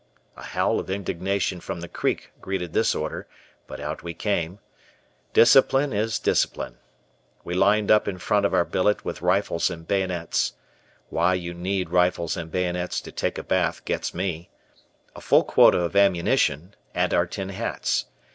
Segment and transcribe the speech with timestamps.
[0.35, 3.27] A howl of indignation from the creek greeted this order,
[3.67, 4.57] but out we came.
[5.31, 6.79] Discipline is discipline.
[7.43, 10.53] We lined up in front of our billet with rifles and bayonets
[11.09, 14.49] (why you need rifles and bayonets to take a bath gets me),
[15.15, 18.05] a full quota of ammunition, and our tin hats.